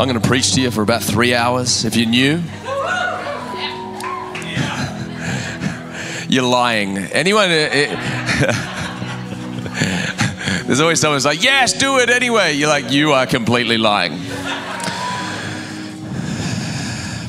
[0.00, 1.84] I'm going to preach to you for about three hours.
[1.84, 2.42] If you're new,
[6.26, 6.96] you're lying.
[6.96, 7.50] Anyone?
[7.50, 8.66] uh, uh,
[10.64, 12.54] There's always someone who's like, yes, do it anyway.
[12.54, 14.18] You're like, you are completely lying.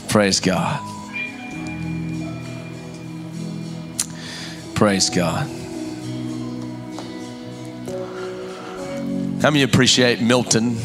[0.07, 0.79] Praise God.
[4.75, 5.45] Praise God.
[9.41, 10.77] How many appreciate Milton?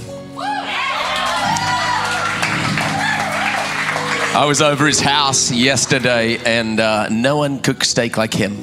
[4.36, 8.54] I was over his house yesterday and uh, no one cooks steak like him.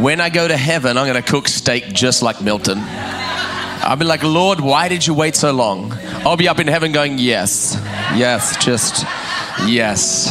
[0.00, 2.78] When I go to heaven, I'm going to cook steak just like Milton.
[2.78, 5.92] I'll be like, Lord, why did you wait so long?
[6.24, 7.76] I'll be up in heaven going, yes,
[8.14, 9.02] yes, just
[9.66, 10.30] yes.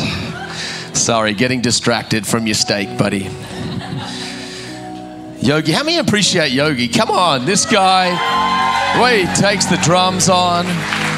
[0.98, 3.28] Sorry, getting distracted from your steak, buddy.
[5.42, 6.88] Yogi, how many appreciate Yogi?
[6.88, 8.12] Come on, this guy,
[9.02, 11.11] way takes the drums on.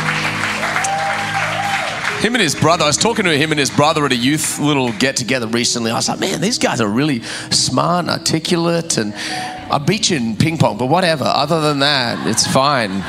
[2.24, 4.58] Him and his brother, I was talking to him and his brother at a youth
[4.58, 5.92] little get together recently.
[5.92, 7.22] I was like, man, these guys are really
[7.52, 11.26] smart, and articulate, and I beat you in ping pong, but whatever.
[11.26, 13.02] Other than that, it's fine.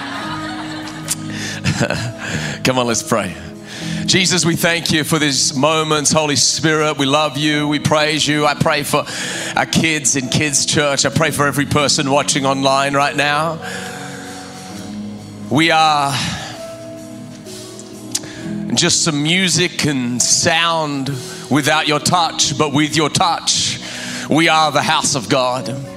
[2.64, 3.36] Come on, let's pray.
[4.04, 6.10] Jesus, we thank you for these moments.
[6.10, 7.68] Holy Spirit, we love you.
[7.68, 8.46] We praise you.
[8.46, 9.04] I pray for
[9.54, 11.06] our kids in Kids Church.
[11.06, 13.60] I pray for every person watching online right now.
[15.52, 16.12] We are
[18.76, 21.08] just some music and sound
[21.50, 23.78] without your touch, but with your touch,
[24.28, 25.93] we are the house of God.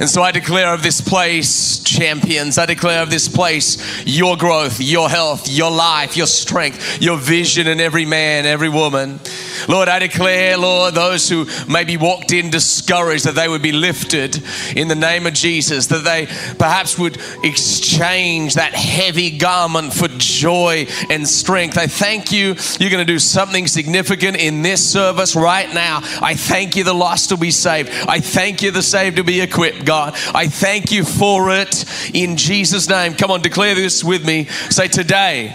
[0.00, 4.80] And so I declare of this place, champions, I declare of this place your growth,
[4.80, 9.20] your health, your life, your strength, your vision in every man, every woman.
[9.68, 14.42] Lord, I declare, Lord, those who maybe walked in discouraged, that they would be lifted
[14.76, 16.26] in the name of Jesus, that they
[16.58, 21.76] perhaps would exchange that heavy garment for joy and strength.
[21.76, 22.54] I thank you.
[22.78, 26.00] You're going to do something significant in this service right now.
[26.22, 27.90] I thank you, the lost will be saved.
[28.08, 30.12] I thank you, the saved will be equipped, God.
[30.34, 33.14] I thank you for it in Jesus' name.
[33.14, 34.44] Come on, declare this with me.
[34.68, 35.50] Say, Today,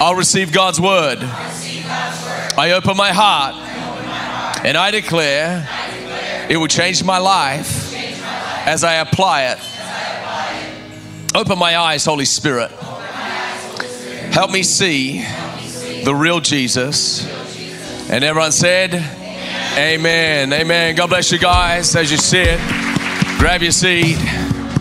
[0.00, 1.18] I'll receive God's word.
[1.20, 3.56] I open my heart
[4.64, 5.68] and I declare
[6.48, 7.92] it will change my life
[8.64, 9.58] as I apply it.
[11.34, 12.70] Open my eyes, Holy Spirit.
[14.30, 15.24] Help me see
[16.04, 17.26] the real Jesus.
[18.08, 18.94] And everyone said,
[19.76, 20.52] Amen.
[20.52, 20.94] Amen.
[20.94, 22.77] God bless you guys as you sit.
[23.38, 24.18] Grab your seat.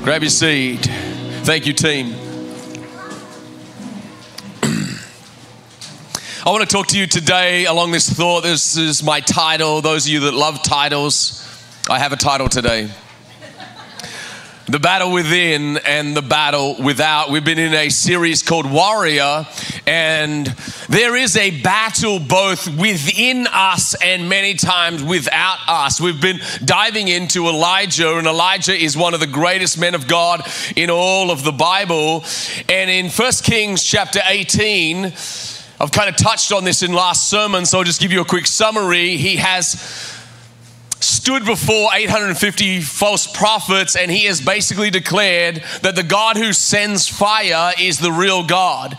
[0.03, 0.79] Grab your seat.
[1.43, 2.07] Thank you, team.
[6.43, 8.41] I want to talk to you today along this thought.
[8.41, 9.81] This is my title.
[9.81, 11.47] Those of you that love titles,
[11.87, 12.89] I have a title today.
[14.69, 17.31] The battle within and the battle without.
[17.31, 19.47] We've been in a series called Warrior,
[19.85, 20.45] and
[20.89, 26.01] there is a battle both within us and many times without us.
[26.01, 30.41] We've been diving into Elijah, and Elijah is one of the greatest men of God
[30.75, 32.25] in all of the Bible.
[32.67, 37.65] And in 1 Kings chapter 18, I've kind of touched on this in last sermon,
[37.65, 39.15] so I'll just give you a quick summary.
[39.15, 40.16] He has
[41.17, 47.07] stood before 850 false prophets and he has basically declared that the God who sends
[47.07, 48.97] fire is the real God.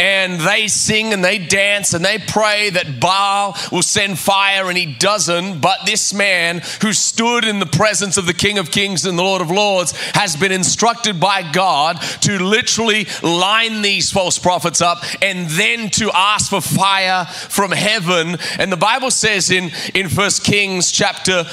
[0.00, 4.78] And they sing and they dance and they pray that Baal will send fire and
[4.78, 5.60] he doesn't.
[5.60, 9.22] But this man who stood in the presence of the King of Kings and the
[9.22, 14.98] Lord of Lords has been instructed by God to literally line these false prophets up
[15.20, 18.36] and then to ask for fire from heaven.
[18.58, 21.44] And the Bible says in, in 1 Kings chapter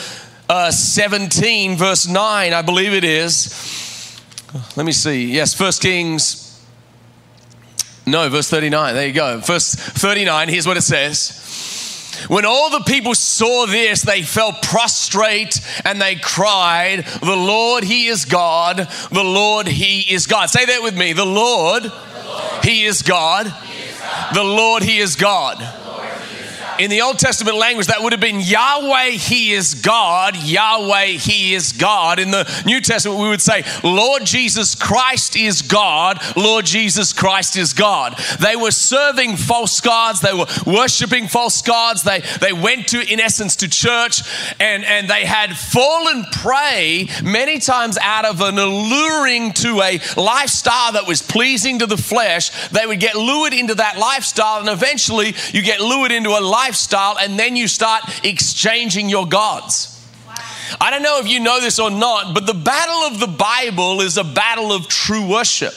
[0.47, 4.21] uh, 17, verse 9, I believe it is.
[4.75, 5.31] Let me see.
[5.31, 6.44] Yes, 1 Kings.
[8.05, 8.93] No, verse 39.
[8.93, 9.39] There you go.
[9.39, 11.41] Verse 39, here's what it says.
[12.27, 18.07] When all the people saw this, they fell prostrate and they cried, The Lord, He
[18.07, 18.77] is God.
[19.11, 20.49] The Lord, He is God.
[20.49, 21.13] Say that with me.
[21.13, 21.91] The Lord,
[22.63, 23.53] He is God.
[24.33, 25.84] The Lord, He is God.
[26.79, 30.35] In the Old Testament language, that would have been Yahweh, He is God.
[30.35, 32.19] Yahweh, He is God.
[32.19, 36.19] In the New Testament, we would say, Lord Jesus Christ is God.
[36.35, 38.17] Lord Jesus Christ is God.
[38.41, 40.19] They were serving false gods.
[40.19, 42.03] They were worshiping false gods.
[42.03, 44.21] They, they went to, in essence, to church
[44.59, 50.91] and, and they had fallen prey many times out of an alluring to a lifestyle
[50.93, 52.69] that was pleasing to the flesh.
[52.69, 56.64] They would get lured into that lifestyle and eventually you get lured into a life
[56.65, 59.91] lifestyle and then you start exchanging your gods.
[60.81, 64.01] I don't know if you know this or not, but the battle of the Bible
[64.01, 65.75] is a battle of true worship.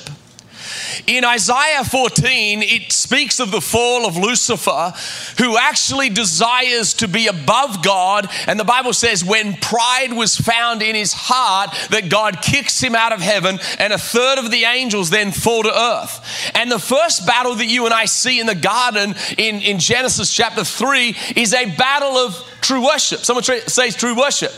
[1.06, 4.93] In Isaiah 14, it speaks of the fall of Lucifer,
[5.38, 8.29] who actually desires to be above God.
[8.46, 12.94] And the Bible says, when pride was found in his heart, that God kicks him
[12.94, 16.50] out of heaven, and a third of the angels then fall to earth.
[16.55, 20.32] And the first battle that you and I see in the garden in, in Genesis
[20.32, 23.20] chapter 3 is a battle of true worship.
[23.20, 24.52] Someone says true worship.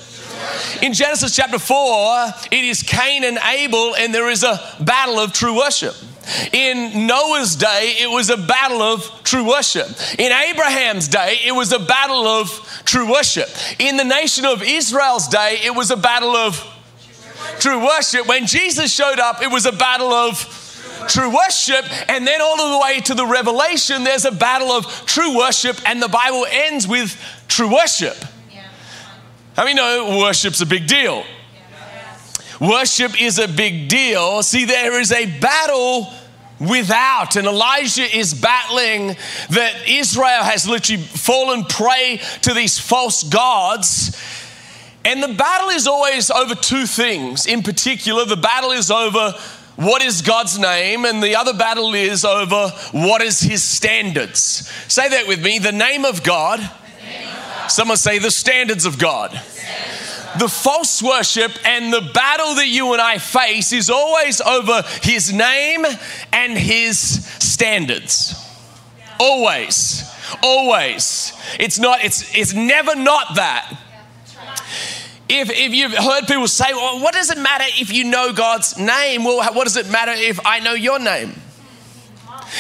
[0.82, 5.32] In Genesis chapter 4, it is Cain and Abel, and there is a battle of
[5.32, 5.94] true worship.
[6.52, 9.88] In Noah's day, it was a battle of true worship.
[10.19, 12.49] In Abraham's day, it was a battle of
[12.84, 13.49] true worship.
[13.78, 16.62] In the nation of Israel's day, it was a battle of
[17.58, 18.26] true worship.
[18.26, 20.38] When Jesus showed up, it was a battle of
[21.08, 21.84] true worship.
[22.08, 26.02] And then all the way to the Revelation, there's a battle of true worship, and
[26.02, 27.16] the Bible ends with
[27.49, 28.16] true worship.
[29.56, 31.25] How many know worship's a big deal?
[32.60, 34.42] Worship is a big deal.
[34.42, 36.12] See, there is a battle
[36.60, 37.36] without.
[37.36, 39.16] And Elijah is battling
[39.48, 44.22] that Israel has literally fallen prey to these false gods.
[45.06, 47.46] And the battle is always over two things.
[47.46, 49.32] In particular, the battle is over
[49.76, 54.70] what is God's name, and the other battle is over what is his standards.
[54.88, 56.60] Say that with me the name of God.
[56.60, 56.68] Name
[57.26, 57.70] of God.
[57.70, 59.40] Someone say the standards of God
[60.38, 65.32] the false worship and the battle that you and I face is always over his
[65.32, 65.84] name
[66.32, 68.34] and his standards.
[69.18, 70.04] Always.
[70.42, 71.32] Always.
[71.58, 73.76] It's not, it's, it's never not that.
[75.28, 78.76] If, if you've heard people say, well, what does it matter if you know God's
[78.78, 79.24] name?
[79.24, 81.34] Well, what does it matter if I know your name?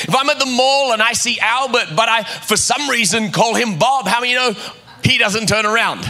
[0.02, 3.54] If I'm at the mall and I see Albert, but I, for some reason, call
[3.54, 4.54] him Bob, how many you know
[5.02, 6.04] he doesn't turn around?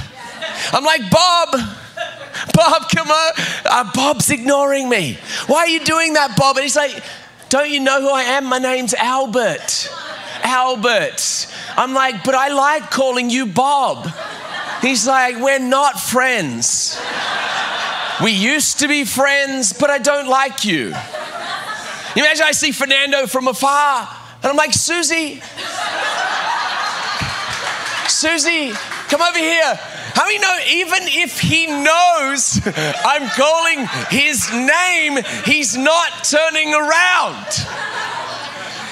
[0.72, 1.50] I'm like, Bob,
[2.54, 3.32] Bob, come on.
[3.64, 5.18] Uh, Bob's ignoring me.
[5.46, 6.56] Why are you doing that, Bob?
[6.56, 7.02] And he's like,
[7.48, 8.46] Don't you know who I am?
[8.46, 9.90] My name's Albert.
[10.42, 11.48] Albert.
[11.76, 14.10] I'm like, But I like calling you Bob.
[14.82, 17.00] He's like, We're not friends.
[18.22, 20.88] We used to be friends, but I don't like you.
[22.16, 24.08] You imagine I see Fernando from afar,
[24.42, 25.40] and I'm like, Susie,
[28.08, 28.72] Susie,
[29.08, 29.78] come over here.
[30.14, 32.60] How many know even if he knows
[33.04, 37.46] I'm calling his name, he's not turning around?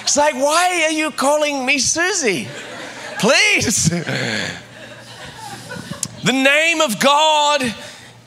[0.03, 2.49] It's like, why are you calling me Susie?
[3.19, 3.91] Please.
[6.25, 7.63] The name of God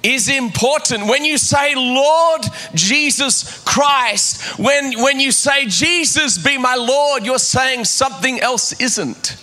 [0.03, 1.07] is important.
[1.07, 2.41] When you say, Lord
[2.73, 9.37] Jesus Christ, when, when you say, Jesus be my Lord, you're saying something else isn't.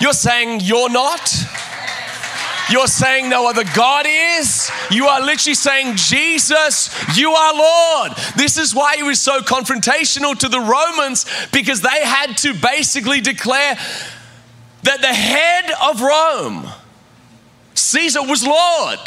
[0.00, 1.32] You're saying, You're not.
[2.70, 4.70] You're saying no other God is.
[4.90, 8.12] You are literally saying, Jesus, you are Lord.
[8.36, 13.20] This is why he was so confrontational to the Romans because they had to basically
[13.20, 13.76] declare
[14.82, 16.68] that the head of Rome,
[17.74, 19.00] Caesar, was Lord.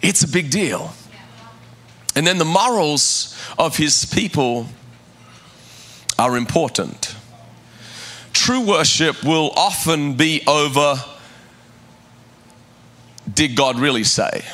[0.00, 0.94] It's a big deal.
[2.16, 4.66] And then the morals of his people
[6.18, 7.16] are important.
[8.32, 10.96] True worship will often be over
[13.32, 14.44] did God really say?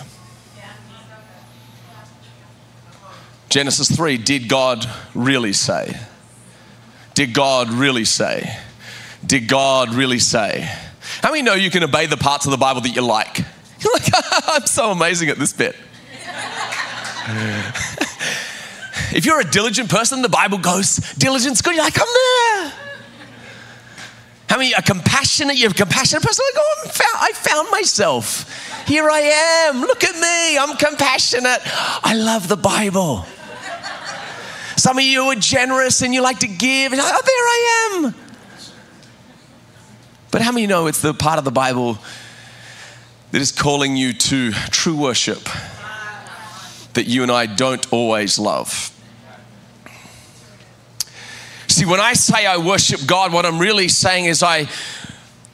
[3.49, 5.99] Genesis 3, did God really say?
[7.15, 8.59] Did God really say?
[9.25, 10.71] Did God really say?
[11.23, 13.39] How many know you can obey the parts of the Bible that you like?
[13.81, 14.09] You're like,
[14.49, 15.75] I'm so amazing at this bit.
[19.15, 21.75] if you're a diligent person, the Bible goes, diligence good.
[21.75, 22.73] You're like, I'm there.
[24.49, 25.57] How many are compassionate?
[25.57, 26.45] You're a compassionate person.
[26.55, 28.87] Like, oh, found, I found myself.
[28.87, 29.21] Here I
[29.69, 29.81] am.
[29.83, 30.59] Look at me.
[30.59, 31.61] I'm compassionate.
[31.65, 33.27] I love the Bible.
[34.77, 36.93] Some of you are generous and you like to give.
[36.93, 38.15] And Like, oh, there I am.
[40.31, 41.99] But how many know it's the part of the Bible
[43.33, 45.47] that is calling you to true worship
[46.95, 48.98] that you and I don't always love?
[51.79, 54.69] See, when I say I worship God, what I'm really saying is I,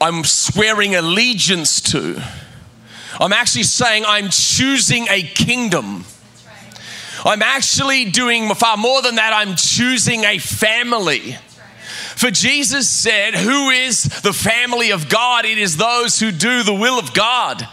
[0.01, 2.19] I'm swearing allegiance to.
[3.19, 6.03] I'm actually saying I'm choosing a kingdom.
[7.23, 9.33] I'm actually doing far more than that.
[9.33, 11.37] I'm choosing a family.
[12.15, 15.45] For Jesus said, Who is the family of God?
[15.45, 17.67] It is those who do the will of God.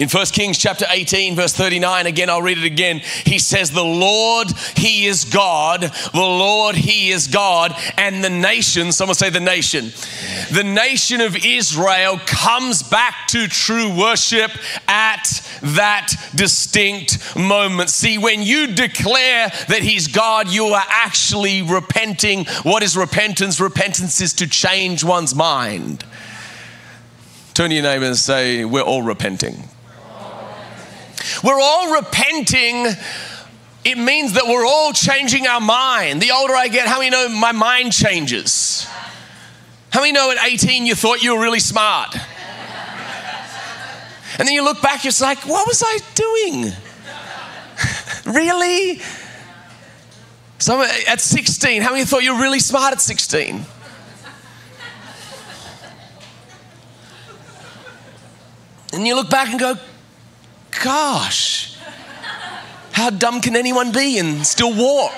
[0.00, 3.00] In 1 Kings chapter 18, verse 39, again, I'll read it again.
[3.26, 5.82] He says, The Lord, He is God.
[5.82, 7.74] The Lord, He is God.
[7.98, 9.92] And the nation, someone say the nation,
[10.52, 14.50] the nation of Israel comes back to true worship
[14.88, 15.24] at
[15.60, 17.90] that distinct moment.
[17.90, 22.46] See, when you declare that He's God, you are actually repenting.
[22.62, 23.60] What is repentance?
[23.60, 26.06] Repentance is to change one's mind.
[27.52, 29.69] Turn to your neighbor and say, We're all repenting.
[31.42, 32.86] We're all repenting.
[33.84, 36.20] It means that we're all changing our mind.
[36.20, 38.86] The older I get, how many know my mind changes?
[39.90, 42.16] How many know at 18 you thought you were really smart?
[44.38, 46.72] And then you look back, you're like, what was I doing?
[48.34, 49.00] really?
[50.58, 53.64] So at 16, how many thought you were really smart at 16?
[58.92, 59.74] And you look back and go,
[60.82, 61.76] gosh,
[62.92, 65.14] how dumb can anyone be and still walk?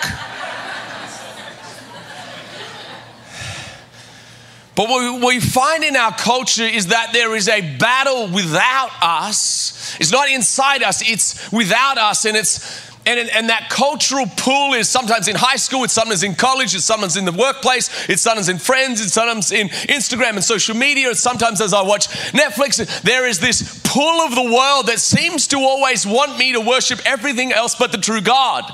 [4.75, 9.97] But what we find in our culture is that there is a battle without us.
[10.01, 12.25] It's not inside us, it's without us.
[12.25, 16.35] And it's and, and that cultural pull is sometimes in high school, it's sometimes in
[16.35, 20.45] college, it's sometimes in the workplace, it's sometimes in friends, it's sometimes in Instagram and
[20.45, 23.03] social media, it's sometimes as I watch Netflix.
[23.03, 27.01] There is this pull of the world that seems to always want me to worship
[27.05, 28.73] everything else but the true God.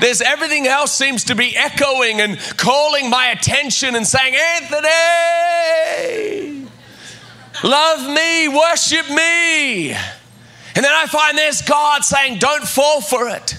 [0.00, 4.88] There's everything else seems to be echoing and calling my attention and saying, Anthony,
[7.64, 9.96] love me, worship me.
[10.76, 13.56] And then I find there's God saying, Don't fall for it.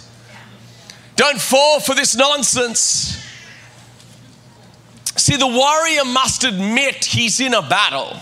[1.15, 3.23] Don't fall for this nonsense.
[5.15, 8.15] See, the warrior must admit he's in a battle.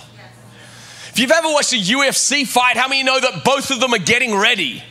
[1.10, 4.00] If you've ever watched a UFC fight, how many know that both of them are
[4.00, 4.82] getting ready?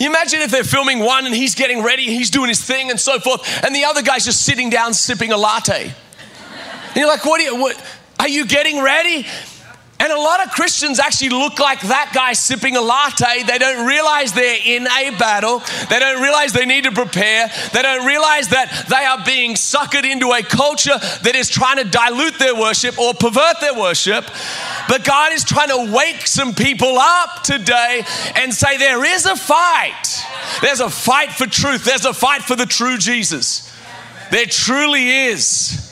[0.00, 2.98] You imagine if they're filming one and he's getting ready, he's doing his thing and
[2.98, 5.84] so forth, and the other guy's just sitting down sipping a latte.
[5.84, 7.84] And you're like, what are you, what,
[8.18, 9.26] are you getting ready?
[10.00, 13.42] And a lot of Christians actually look like that guy sipping a latte.
[13.42, 15.60] They don't realize they're in a battle.
[15.90, 17.50] They don't realize they need to prepare.
[17.72, 21.84] They don't realize that they are being suckered into a culture that is trying to
[21.84, 24.24] dilute their worship or pervert their worship.
[24.88, 28.04] But God is trying to wake some people up today
[28.36, 30.24] and say, there is a fight.
[30.62, 31.84] There's a fight for truth.
[31.84, 33.68] There's a fight for the true Jesus.
[34.30, 35.87] There truly is.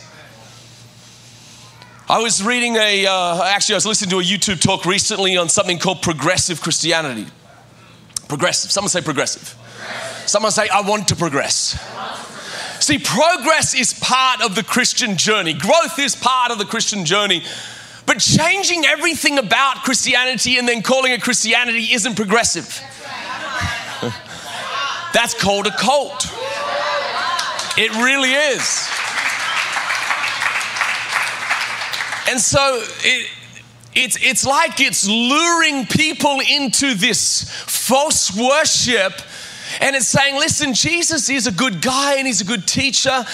[2.08, 5.48] I was reading a, uh, actually, I was listening to a YouTube talk recently on
[5.48, 7.26] something called progressive Christianity.
[8.28, 8.70] Progressive.
[8.70, 9.56] Someone say progressive.
[9.58, 10.28] progressive.
[10.28, 11.76] Someone say, I want to progress.
[12.78, 17.42] See, progress is part of the Christian journey, growth is part of the Christian journey.
[18.06, 22.68] But changing everything about Christianity and then calling it Christianity isn't progressive.
[25.12, 26.24] That's called a cult.
[27.76, 28.95] It really is.
[32.28, 33.30] And so it,
[33.94, 39.12] it's, it's like it's luring people into this false worship.
[39.80, 43.24] And it's saying, listen, Jesus is a good guy and he's a good teacher.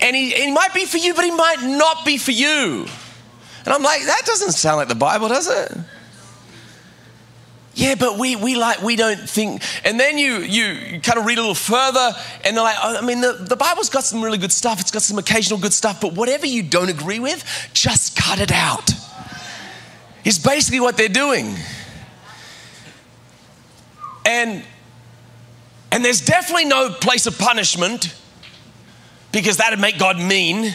[0.00, 2.86] And he, he might be for you, but he might not be for you.
[3.64, 5.78] And I'm like, that doesn't sound like the Bible, does it?
[7.74, 9.62] Yeah, but we, we like we don't think.
[9.84, 12.12] And then you you kind of read a little further,
[12.44, 14.80] and they're like, oh, I mean, the, the Bible's got some really good stuff.
[14.80, 18.52] It's got some occasional good stuff, but whatever you don't agree with, just cut it
[18.52, 18.90] out.
[20.24, 21.54] It's basically what they're doing.
[24.26, 24.64] And
[25.92, 28.14] and there's definitely no place of punishment
[29.32, 30.74] because that'd make God mean.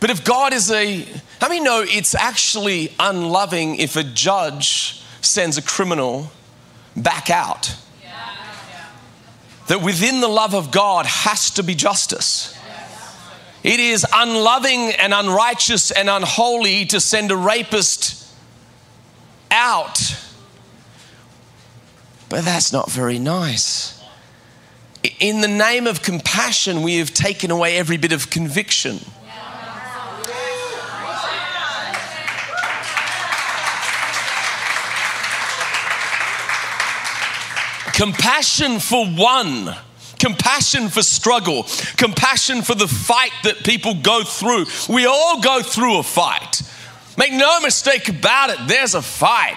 [0.00, 1.00] But if God is a,
[1.40, 6.30] how many know it's actually unloving if a judge sends a criminal
[6.96, 7.76] back out.
[9.68, 12.56] That within the love of God has to be justice.
[13.62, 18.30] It is unloving and unrighteous and unholy to send a rapist
[19.50, 19.98] out.
[22.28, 24.02] But that's not very nice.
[25.18, 29.00] In the name of compassion, we have taken away every bit of conviction.
[37.94, 39.74] Compassion for one
[40.24, 44.64] compassion for struggle, compassion for the fight that people go through.
[44.88, 46.62] We all go through a fight.
[47.18, 49.56] Make no mistake about it, there's a fight.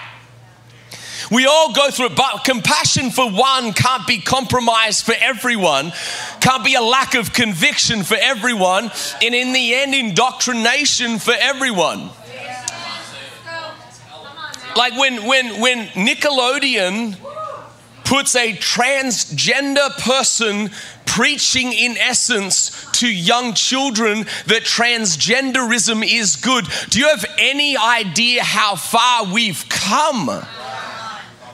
[1.30, 5.92] We all go through it, but compassion for one can't be compromised for everyone,
[6.40, 8.90] can't be a lack of conviction for everyone,
[9.22, 12.10] and in the end, indoctrination for everyone.
[14.76, 17.16] Like when, when, when Nickelodeon
[18.08, 20.70] puts a transgender person
[21.04, 26.66] preaching, in essence, to young children that transgenderism is good.
[26.88, 30.26] Do you have any idea how far we've come?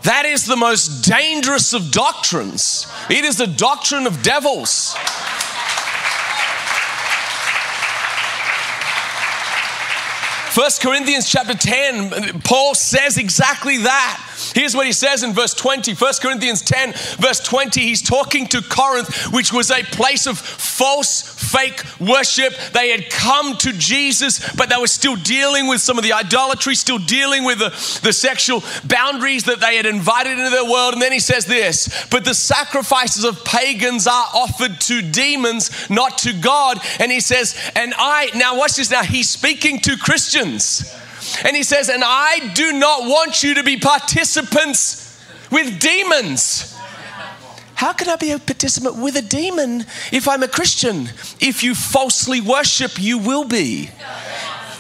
[0.05, 2.87] That is the most dangerous of doctrines.
[3.11, 4.95] It is the doctrine of devils.
[10.55, 14.53] First Corinthians chapter 10, Paul says exactly that.
[14.55, 15.95] Here's what he says in verse 20.
[15.95, 17.81] 1 Corinthians 10, verse 20.
[17.81, 21.23] He's talking to Corinth, which was a place of false,
[21.55, 22.55] fake worship.
[22.73, 26.75] They had come to Jesus, but they were still dealing with some of the idolatry,
[26.75, 27.71] still dealing with the,
[28.03, 30.95] the sexual boundaries that they had invited into their world.
[30.95, 36.19] And then he says this But the sacrifices of pagans are offered to demons, not
[36.19, 36.79] to God.
[36.99, 40.93] And he says, And I, now watch this now, he's speaking to Christians.
[41.45, 45.01] And he says, And I do not want you to be participants
[45.51, 46.74] with demons.
[47.75, 51.09] How can I be a participant with a demon if I'm a Christian?
[51.41, 53.91] If you falsely worship, you will be.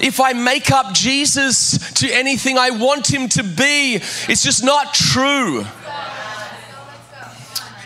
[0.00, 3.96] If I make up Jesus to anything I want him to be,
[4.28, 5.64] it's just not true.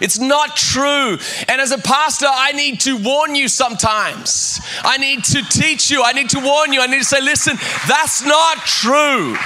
[0.00, 1.18] It's not true.
[1.48, 4.60] And as a pastor, I need to warn you sometimes.
[4.84, 6.02] I need to teach you.
[6.04, 6.80] I need to warn you.
[6.80, 7.56] I need to say, listen,
[7.88, 9.36] that's not true.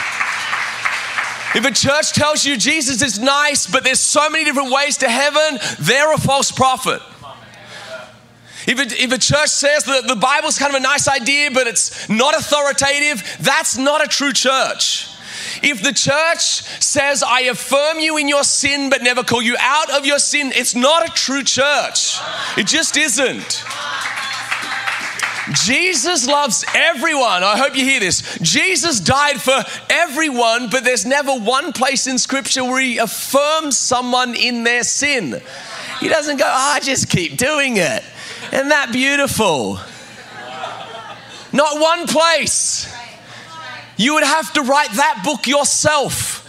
[1.54, 5.08] If a church tells you Jesus is nice, but there's so many different ways to
[5.08, 7.02] heaven, they're a false prophet.
[8.66, 11.66] If a, if a church says that the Bible's kind of a nice idea, but
[11.66, 15.08] it's not authoritative, that's not a true church.
[15.62, 19.90] If the church says, I affirm you in your sin, but never call you out
[19.90, 22.18] of your sin, it's not a true church.
[22.56, 23.64] It just isn't.
[25.50, 27.42] Jesus loves everyone.
[27.42, 28.38] I hope you hear this.
[28.40, 34.34] Jesus died for everyone, but there's never one place in Scripture where he affirms someone
[34.34, 35.40] in their sin.
[36.00, 38.04] He doesn't go, oh, just keep doing it.
[38.52, 39.78] Isn't that beautiful?
[41.52, 42.92] Not one place.
[43.96, 46.41] You would have to write that book yourself.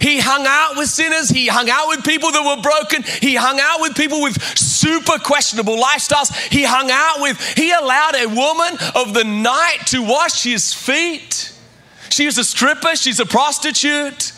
[0.00, 1.28] He hung out with sinners.
[1.28, 3.02] He hung out with people that were broken.
[3.20, 6.34] He hung out with people with super questionable lifestyles.
[6.50, 11.52] He hung out with, he allowed a woman of the night to wash his feet.
[12.10, 14.32] She is a stripper, she's a prostitute.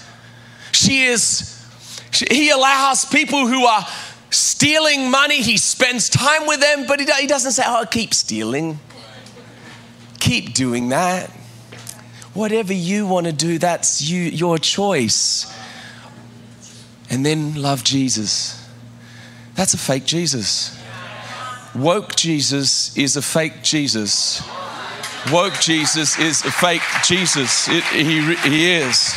[0.73, 1.67] She is,
[2.31, 3.87] he allows people who are
[4.31, 8.79] stealing money, he spends time with them, but he doesn't say, oh, keep stealing.
[10.19, 11.31] Keep doing that.
[12.35, 15.53] Whatever you want to do, that's you, your choice.
[17.11, 18.55] And then love Jesus.
[19.55, 20.79] That's a fake Jesus.
[21.75, 24.43] Woke Jesus is a fake Jesus.
[25.33, 27.69] Woke Jesus is a fake Jesus.
[27.69, 29.17] It, he, he is.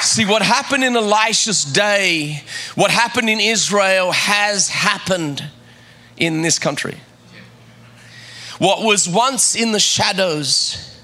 [0.00, 2.42] See, what happened in Elisha's day,
[2.74, 5.44] what happened in Israel has happened
[6.16, 7.00] in this country.
[8.58, 10.95] What was once in the shadows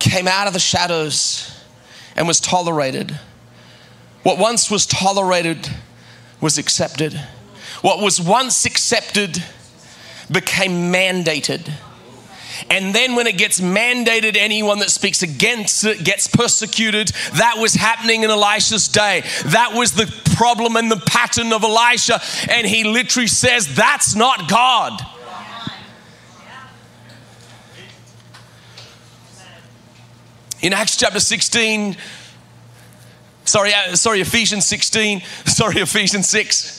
[0.00, 1.54] came out of the shadows
[2.16, 3.18] and was tolerated.
[4.22, 5.68] What once was tolerated
[6.40, 7.14] was accepted.
[7.80, 9.42] What was once accepted
[10.30, 11.70] became mandated.
[12.70, 17.08] And then, when it gets mandated, anyone that speaks against it gets persecuted.
[17.34, 19.22] That was happening in Elisha's day.
[19.46, 22.20] That was the problem and the pattern of Elisha.
[22.50, 25.00] And he literally says, That's not God.
[30.60, 31.96] In Acts chapter 16,
[33.44, 36.78] sorry, uh, sorry, Ephesians 16, sorry, Ephesians 6.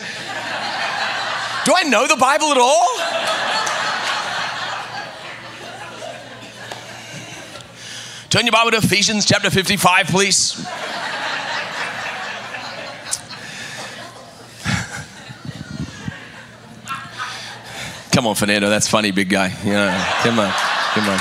[1.66, 2.98] Do I know the Bible at all?
[8.30, 10.66] Turn your Bible to Ephesians chapter 55, please.
[18.12, 19.56] Come on, Fernando, that's funny, big guy.
[19.64, 20.52] Yeah, come on,
[20.94, 21.20] come on.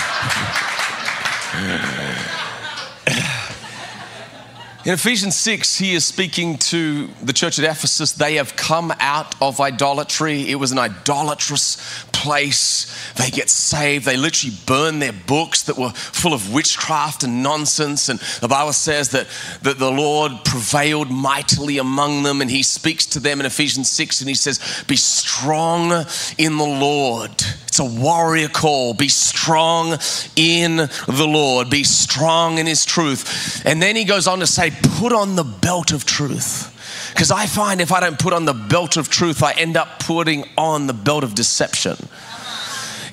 [4.88, 8.12] In Ephesians 6, he is speaking to the church at Ephesus.
[8.12, 10.48] They have come out of idolatry.
[10.48, 13.12] It was an idolatrous place.
[13.12, 14.06] They get saved.
[14.06, 18.08] They literally burn their books that were full of witchcraft and nonsense.
[18.08, 19.26] And the Bible says that,
[19.60, 22.40] that the Lord prevailed mightily among them.
[22.40, 26.06] And he speaks to them in Ephesians 6 and he says, Be strong
[26.38, 27.44] in the Lord.
[27.78, 28.92] It's a warrior call.
[28.92, 29.98] Be strong
[30.34, 31.70] in the Lord.
[31.70, 33.64] Be strong in his truth.
[33.64, 36.74] And then he goes on to say, Put on the belt of truth.
[37.14, 40.00] Because I find if I don't put on the belt of truth, I end up
[40.00, 41.96] putting on the belt of deception.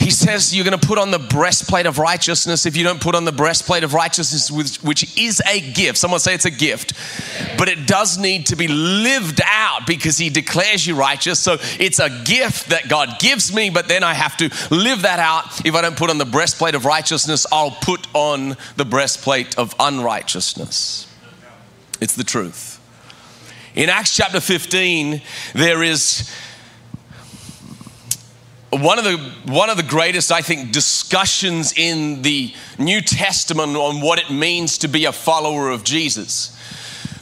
[0.06, 3.16] He says you're going to put on the breastplate of righteousness if you don't put
[3.16, 5.98] on the breastplate of righteousness, which is a gift.
[5.98, 6.94] Someone say it's a gift,
[7.58, 11.40] but it does need to be lived out because He declares you righteous.
[11.40, 15.18] So it's a gift that God gives me, but then I have to live that
[15.18, 15.66] out.
[15.66, 19.74] If I don't put on the breastplate of righteousness, I'll put on the breastplate of
[19.80, 21.12] unrighteousness.
[22.00, 22.80] It's the truth.
[23.74, 25.24] In Acts chapter 15,
[25.56, 26.32] there is
[28.78, 29.18] one of the
[29.52, 34.78] one of the greatest i think discussions in the new testament on what it means
[34.78, 36.56] to be a follower of jesus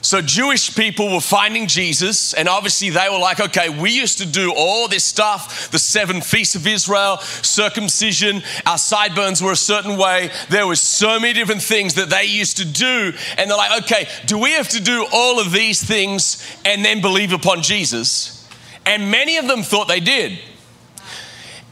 [0.04, 4.26] so Jewish people were finding Jesus, and obviously they were like, okay, we used to
[4.26, 9.98] do all this stuff the seven feasts of Israel, circumcision, our sideburns were a certain
[9.98, 10.30] way.
[10.50, 13.14] There was so many different things that they used to do.
[13.38, 17.00] And they're like, okay, do we have to do all of these things and then
[17.00, 18.46] believe upon Jesus?
[18.86, 20.38] And many of them thought they did.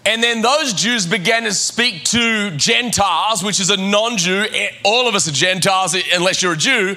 [0.06, 4.46] And then those Jews began to speak to Gentiles, which is a non Jew.
[4.52, 6.96] Eh, all of us are Gentiles eh, unless you're a Jew.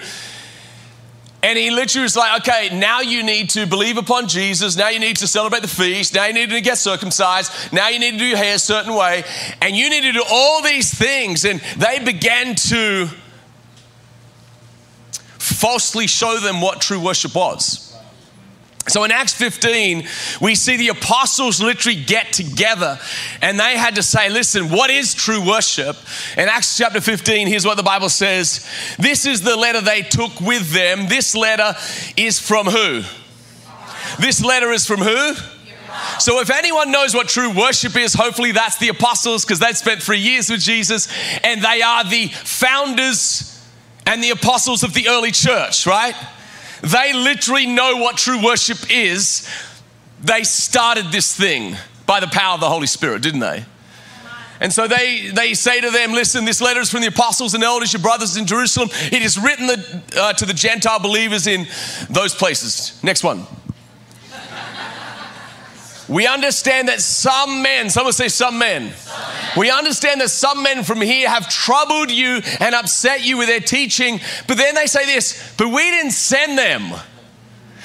[1.43, 4.77] And he literally was like, okay, now you need to believe upon Jesus.
[4.77, 6.15] Now you need to celebrate the feast.
[6.15, 7.53] Now you need to get circumcised.
[7.71, 9.25] Now you need to do your hair a certain way.
[9.61, 11.45] And you need to do all these things.
[11.45, 13.09] And they began to
[15.37, 17.84] falsely show them what true worship was.
[18.87, 20.07] So in Acts 15,
[20.43, 22.99] we see the apostles literally get together
[23.41, 25.97] and they had to say, listen, what is true worship?
[26.37, 28.69] In Acts chapter 15, here's what the Bible says.
[28.99, 31.09] This is the letter they took with them.
[31.09, 31.75] This letter
[32.17, 33.03] is from who?
[34.21, 35.35] This letter is from who?
[36.19, 40.03] So, if anyone knows what true worship is, hopefully that's the apostles because they've spent
[40.03, 41.09] three years with Jesus
[41.43, 43.65] and they are the founders
[44.07, 46.15] and the apostles of the early church, right?
[46.85, 49.49] They literally know what true worship is.
[50.21, 53.65] They started this thing by the power of the Holy Spirit, didn't they?
[54.61, 57.65] And so they, they say to them, Listen, this letter is from the apostles and
[57.65, 58.89] elders, your brothers in Jerusalem.
[58.93, 61.67] It is written the, uh, to the Gentile believers in
[62.09, 62.99] those places.
[63.03, 63.47] Next one.
[66.09, 68.93] We understand that some men, someone say some men.
[68.93, 69.55] some men.
[69.57, 73.61] We understand that some men from here have troubled you and upset you with their
[73.61, 76.93] teaching, but then they say this, but we didn't send them.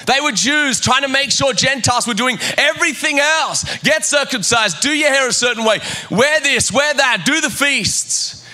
[0.06, 3.64] They were Jews trying to make sure Gentiles were doing everything else.
[3.80, 5.80] Get circumcised, do your hair a certain way,
[6.10, 8.48] wear this, wear that, do the feasts.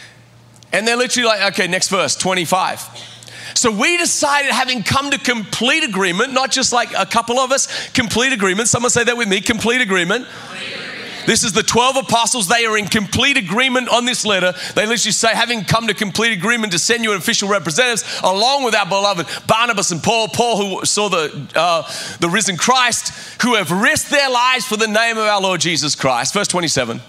[0.74, 3.15] And they're literally like, okay, next verse, 25.
[3.56, 7.90] So we decided, having come to complete agreement, not just like a couple of us,
[7.92, 8.68] complete agreement.
[8.68, 10.28] Someone say that with me complete agreement.
[11.26, 12.48] This is the 12 apostles.
[12.48, 14.54] They are in complete agreement on this letter.
[14.76, 18.64] They literally say, having come to complete agreement to send you an official representatives, along
[18.64, 23.56] with our beloved Barnabas and Paul, Paul who saw the, uh, the risen Christ, who
[23.56, 26.34] have risked their lives for the name of our Lord Jesus Christ.
[26.34, 27.02] Verse 27.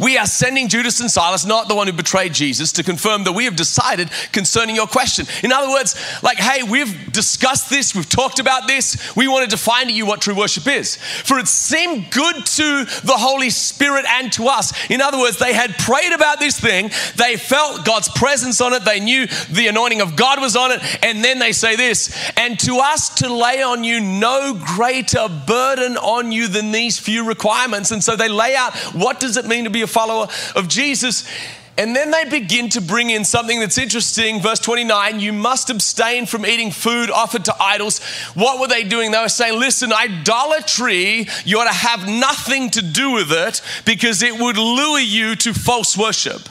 [0.00, 3.32] We are sending Judas and Silas, not the one who betrayed Jesus, to confirm that
[3.32, 5.26] we have decided concerning your question.
[5.42, 9.50] In other words, like, hey, we've discussed this, we've talked about this, we want to
[9.50, 10.96] define to you what true worship is.
[10.96, 14.72] For it seemed good to the Holy Spirit and to us.
[14.90, 18.84] In other words, they had prayed about this thing, they felt God's presence on it,
[18.84, 22.58] they knew the anointing of God was on it, and then they say this, and
[22.60, 27.90] to us to lay on you no greater burden on you than these few requirements.
[27.90, 31.28] And so they lay out what does it mean to be a follower of Jesus.
[31.76, 34.40] And then they begin to bring in something that's interesting.
[34.40, 38.02] Verse 29 you must abstain from eating food offered to idols.
[38.34, 39.10] What were they doing?
[39.10, 44.22] They were saying, listen, idolatry, you ought to have nothing to do with it because
[44.22, 46.42] it would lure you to false worship.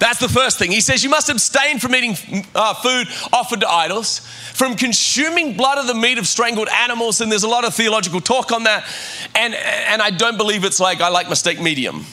[0.00, 0.70] That's the first thing.
[0.70, 4.18] He says you must abstain from eating uh, food offered to idols,
[4.52, 8.20] from consuming blood of the meat of strangled animals, and there's a lot of theological
[8.20, 8.86] talk on that.
[9.34, 12.04] And, and I don't believe it's like I like mistake medium.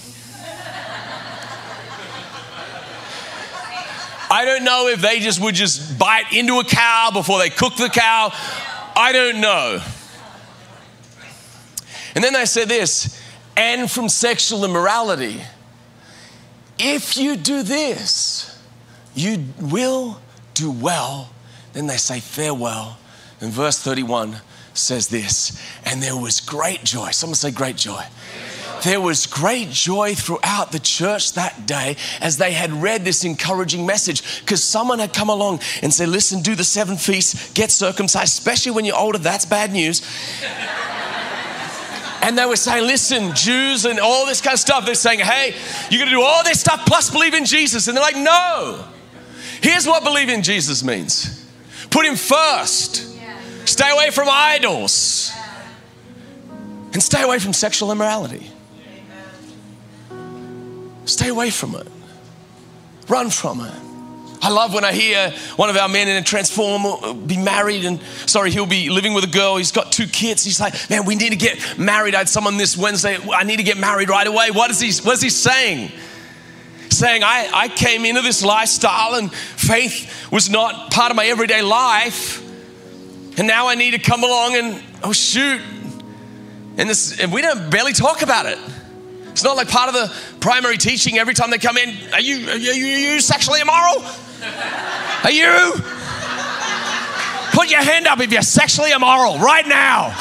[4.36, 7.78] I don't know if they just would just bite into a cow before they cook
[7.78, 8.32] the cow.
[8.94, 9.82] I don't know.
[12.16, 13.18] And then they say this,
[13.56, 15.42] and from sexual immorality.
[16.78, 18.62] If you do this,
[19.14, 20.20] you will
[20.54, 21.30] do well.
[21.72, 22.98] Then they say farewell.
[23.40, 24.42] And verse 31
[24.74, 27.12] says this, and there was great joy.
[27.12, 28.04] Someone say great joy.
[28.84, 33.86] There was great joy throughout the church that day as they had read this encouraging
[33.86, 38.38] message because someone had come along and said, Listen, do the seven feasts, get circumcised,
[38.38, 40.02] especially when you're older, that's bad news.
[42.22, 44.84] And they were saying, listen, Jews and all this kind of stuff.
[44.84, 45.54] They're saying, hey,
[45.92, 47.88] you're going to do all this stuff plus believe in Jesus.
[47.88, 48.84] And they're like, no.
[49.62, 51.46] Here's what believe in Jesus means
[51.92, 53.08] put Him first,
[53.68, 55.32] stay away from idols,
[56.94, 58.52] and stay away from sexual immorality.
[61.06, 61.88] Stay away from it,
[63.08, 63.74] run from it.
[64.42, 67.84] I love when I hear one of our men in a transform uh, be married
[67.84, 69.58] and sorry, he'll be living with a girl.
[69.58, 70.44] He's got two kids.
[70.44, 72.14] He's like, man, we need to get married.
[72.14, 73.18] I had someone this Wednesday.
[73.34, 74.52] I need to get married right away.
[74.52, 74.92] What is he?
[75.04, 75.92] What is he saying?
[76.90, 81.64] Saying, I, I came into this lifestyle and faith was not part of my everyday
[81.64, 82.42] life.
[83.40, 85.60] And now I need to come along and, oh, shoot.
[86.78, 88.60] And, this, and we don't barely talk about it.
[89.36, 91.94] It's not like part of the primary teaching every time they come in.
[92.14, 94.02] Are you, are you, are you sexually immoral?
[95.26, 95.74] Are you?
[97.52, 100.16] Put your hand up if you're sexually immoral right now.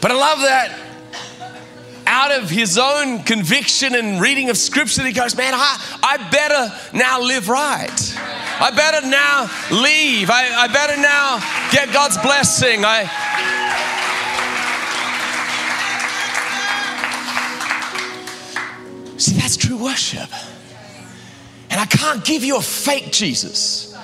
[0.00, 0.87] But I love that
[2.18, 6.96] out of his own conviction and reading of scripture, he goes, Man, I, I better
[6.96, 8.16] now live right.
[8.60, 10.28] I better now leave.
[10.28, 11.38] I, I better now
[11.70, 12.84] get God's blessing.
[12.84, 13.04] I,
[19.16, 20.30] See, that's true worship.
[21.70, 23.96] And I can't give you a fake Jesus.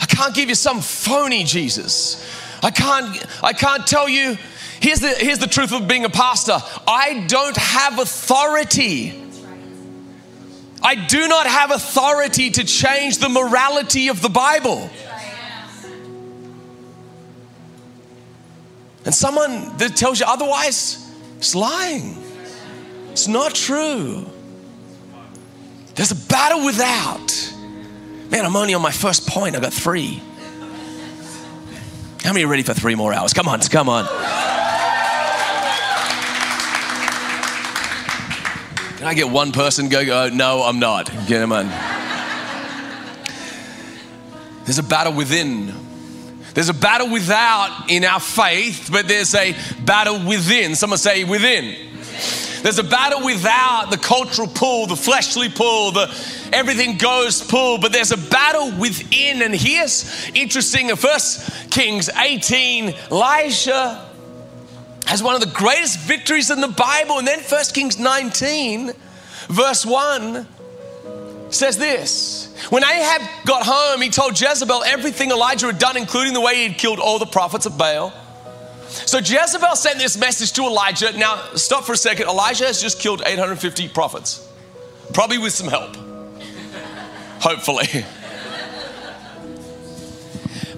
[0.00, 2.24] I can't give you some phony Jesus.
[2.62, 4.38] I can't, I can't tell you,
[4.80, 9.24] here's the, here's the truth of being a pastor I don't have authority.
[10.82, 14.88] I do not have authority to change the morality of the Bible.
[19.04, 21.10] And someone that tells you otherwise
[21.40, 22.16] is lying.
[23.10, 24.26] It's not true.
[25.94, 27.54] There's a battle without.
[28.30, 29.56] Man, I'm only on my first point.
[29.56, 30.22] I got three.
[32.22, 33.32] How many are ready for three more hours?
[33.32, 34.04] Come on, come on.
[38.98, 41.06] Can I get one person go, go oh, no, I'm not.
[41.28, 41.50] Get him.
[44.64, 45.72] There's a battle within.
[46.54, 50.74] There's a battle without in our faith, but there's a battle within.
[50.74, 51.76] Someone say within.
[52.62, 56.08] There's a battle without the cultural pull, the fleshly pull, the
[56.52, 59.42] everything goes pull, but there's a battle within.
[59.42, 64.07] And here's interesting in First Kings 18, Elijah
[65.08, 67.16] has one of the greatest victories in the Bible.
[67.16, 68.92] And then First Kings 19,
[69.48, 70.46] verse 1
[71.48, 72.54] says this.
[72.68, 76.68] When Ahab got home, he told Jezebel everything Elijah had done, including the way he
[76.68, 78.12] had killed all the prophets of Baal.
[78.88, 81.16] So Jezebel sent this message to Elijah.
[81.16, 82.28] Now, stop for a second.
[82.28, 84.46] Elijah has just killed 850 prophets,
[85.14, 85.96] probably with some help.
[87.40, 88.04] Hopefully.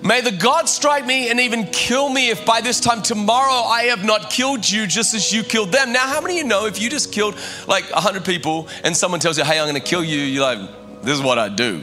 [0.03, 3.85] May the God strike me and even kill me if by this time tomorrow I
[3.85, 5.93] have not killed you just as you killed them.
[5.93, 7.37] Now, how many of you know if you just killed
[7.67, 11.15] like 100 people and someone tells you, hey, I'm gonna kill you, you're like, this
[11.15, 11.83] is what I do.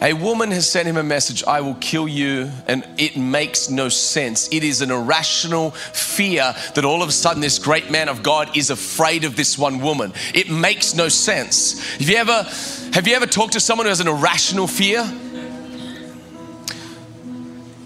[0.00, 3.88] A woman has sent him a message, I will kill you, and it makes no
[3.88, 4.48] sense.
[4.52, 8.56] It is an irrational fear that all of a sudden this great man of God
[8.56, 10.12] is afraid of this one woman.
[10.34, 11.84] It makes no sense.
[11.96, 12.44] Have you ever
[12.92, 15.04] have you ever talked to someone who has an irrational fear?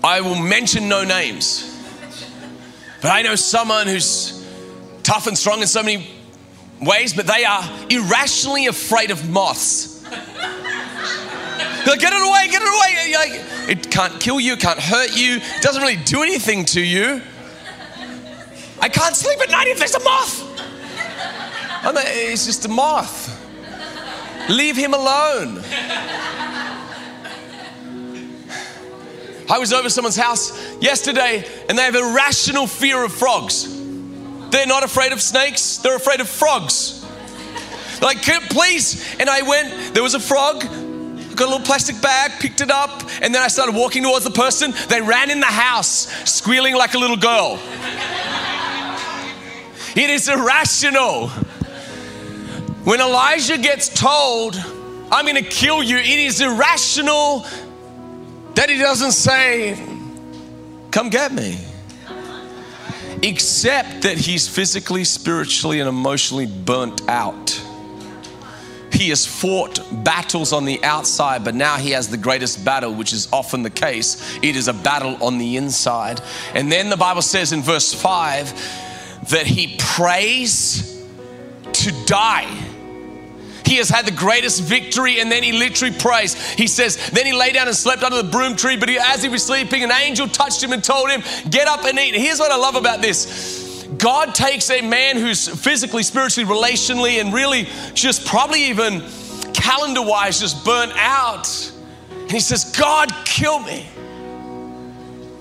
[0.04, 1.68] I will mention no names.
[3.00, 4.46] But I know someone who's
[5.02, 6.08] tough and strong in so many
[6.80, 10.02] ways, but they are irrationally afraid of moths.
[11.84, 13.12] Like, get it away, get it away.
[13.14, 17.20] Like, it can't kill you, can't hurt you, it doesn't really do anything to you.
[18.80, 20.42] I can't sleep at night if there's a moth.
[21.84, 23.38] Like, it's just a moth.
[24.48, 25.62] Leave him alone.
[29.52, 33.68] I was over someone's house yesterday and they have a rational fear of frogs.
[34.48, 37.04] They're not afraid of snakes, they're afraid of frogs.
[38.00, 39.14] Like, please.
[39.20, 43.02] And I went, there was a frog, got a little plastic bag, picked it up,
[43.20, 44.72] and then I started walking towards the person.
[44.88, 47.58] They ran in the house, squealing like a little girl.
[49.94, 51.28] it is irrational.
[52.84, 54.56] When Elijah gets told,
[55.12, 57.44] I'm going to kill you, it is irrational
[58.54, 59.76] that he doesn't say,
[60.90, 61.58] Come get me.
[63.22, 67.58] Except that he's physically, spiritually, and emotionally burnt out.
[68.92, 73.12] he has fought battles on the outside, but now he has the greatest battle, which
[73.12, 74.38] is often the case.
[74.42, 76.20] It is a battle on the inside.
[76.54, 81.02] And then the Bible says in verse 5 that he prays
[81.72, 82.71] to die.
[83.64, 86.34] He has had the greatest victory, and then he literally prays.
[86.52, 89.22] He says, Then he lay down and slept under the broom tree, but he, as
[89.22, 92.14] he was sleeping, an angel touched him and told him, Get up and eat.
[92.14, 97.32] Here's what I love about this God takes a man who's physically, spiritually, relationally, and
[97.32, 99.02] really just probably even
[99.52, 101.72] calendar wise just burnt out.
[102.10, 103.86] And he says, God, kill me.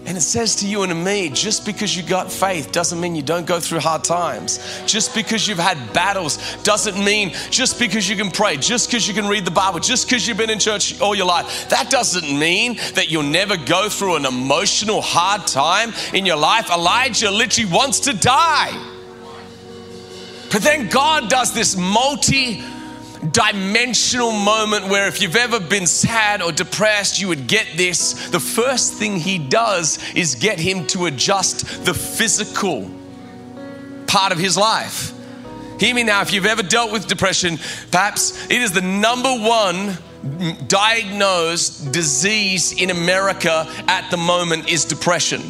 [0.05, 3.15] And it says to you and to me, just because you got faith doesn't mean
[3.15, 4.59] you don't go through hard times.
[4.87, 9.13] Just because you've had battles doesn't mean just because you can pray, just because you
[9.13, 12.27] can read the Bible, just because you've been in church all your life, that doesn't
[12.37, 16.71] mean that you'll never go through an emotional hard time in your life.
[16.71, 18.71] Elijah literally wants to die.
[20.51, 22.63] But then God does this multi
[23.29, 28.29] dimensional moment where if you've ever been sad or depressed, you would get this.
[28.29, 32.89] The first thing he does is get him to adjust the physical
[34.07, 35.13] part of his life.
[35.79, 37.57] Hear me now, if you've ever dealt with depression,
[37.91, 39.97] perhaps it is the number one
[40.67, 45.41] diagnosed disease in America at the moment is depression.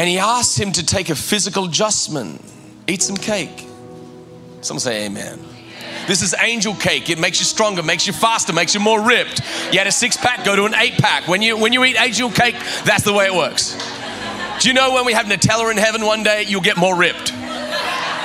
[0.00, 2.42] And he asks him to take a physical adjustment,
[2.88, 3.66] eat some cake.
[4.62, 5.38] Someone say, Amen.
[6.06, 7.10] This is angel cake.
[7.10, 9.42] It makes you stronger, makes you faster, makes you more ripped.
[9.70, 11.28] You had a six pack, go to an eight pack.
[11.28, 13.76] When you when you eat angel cake, that's the way it works.
[14.60, 17.34] Do you know when we have Nutella in heaven one day, you'll get more ripped?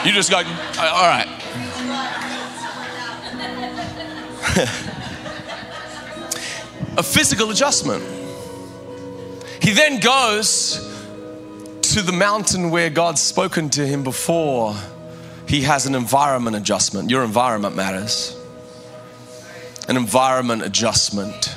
[0.05, 1.27] You just go, uh, all right.
[6.97, 8.01] a physical adjustment.
[9.61, 10.94] He then goes
[11.95, 14.75] to the mountain where God's spoken to him before,
[15.47, 17.09] he has an environment adjustment.
[17.09, 18.37] Your environment matters.
[19.87, 21.55] An environment adjustment.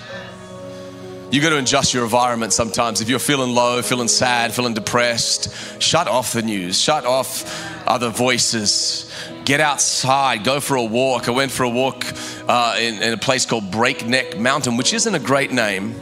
[1.32, 3.00] You got to adjust your environment sometimes.
[3.00, 8.10] If you're feeling low, feeling sad, feeling depressed, shut off the news, shut off other
[8.10, 9.12] voices.
[9.44, 11.26] Get outside, go for a walk.
[11.26, 12.04] I went for a walk
[12.46, 16.00] uh, in, in a place called Breakneck Mountain, which isn't a great name.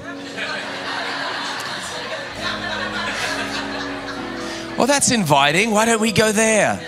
[4.76, 5.70] Well, that's inviting.
[5.70, 6.78] Why don't we go there?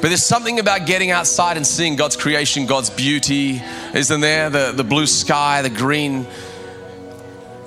[0.00, 3.62] But there's something about getting outside and seeing God's creation, God's beauty,
[3.94, 4.50] isn't there?
[4.50, 6.26] The, the blue sky, the green.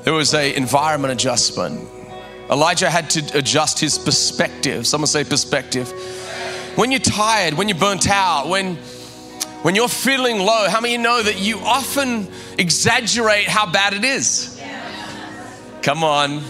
[0.03, 1.87] There was a environment adjustment.
[2.49, 4.87] Elijah had to adjust his perspective.
[4.87, 5.91] Someone say perspective.
[6.75, 8.77] When you're tired, when you're burnt out, when
[9.63, 12.27] when you're feeling low, how many you know that you often
[12.57, 14.61] exaggerate how bad it is?
[15.81, 16.43] Come on.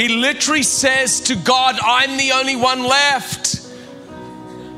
[0.00, 3.70] He literally says to God, I'm the only one left.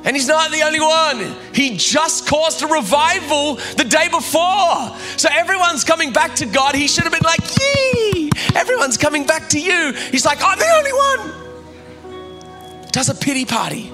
[0.04, 1.36] And he's not the only one.
[1.54, 4.98] He just caused a revival the day before.
[5.16, 6.74] So everyone's coming back to God.
[6.74, 9.92] He should have been like, yee, everyone's coming back to you.
[9.92, 12.90] He's like, I'm the only one.
[12.90, 13.90] Does a pity party.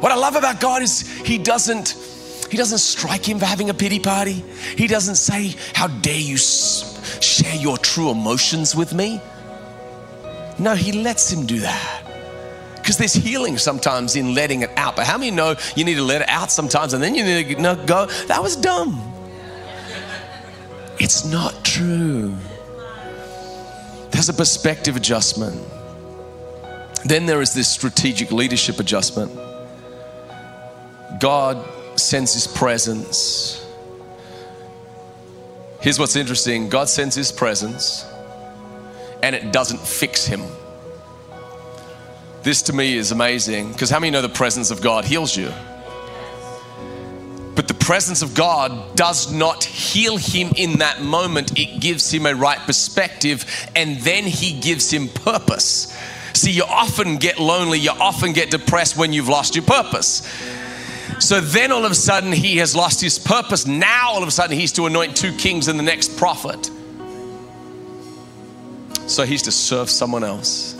[0.00, 1.96] What I love about God is he doesn't
[2.50, 4.44] he doesn't strike him for having a pity party.
[4.76, 9.18] He doesn't say, How dare you share your true emotions with me?
[10.58, 12.02] No, he lets him do that.
[12.76, 14.96] Because there's healing sometimes in letting it out.
[14.96, 17.48] But how many know you need to let it out sometimes and then you need
[17.48, 19.14] to go, that was dumb?
[20.98, 22.34] It's not true.
[24.10, 25.60] There's a perspective adjustment.
[27.04, 29.32] Then there is this strategic leadership adjustment.
[31.20, 31.64] God
[31.98, 33.64] sends His presence.
[35.80, 38.04] Here's what's interesting God sends His presence
[39.22, 40.42] and it doesn't fix him.
[42.42, 45.52] This to me is amazing because how many know the presence of God heals you?
[47.54, 51.58] But the presence of God does not heal him in that moment.
[51.58, 55.96] It gives him a right perspective and then he gives him purpose.
[56.34, 60.22] See, you often get lonely, you often get depressed when you've lost your purpose.
[61.18, 63.66] So then all of a sudden he has lost his purpose.
[63.66, 66.70] Now all of a sudden he's to anoint two kings and the next prophet.
[69.08, 70.74] So he's to serve someone else.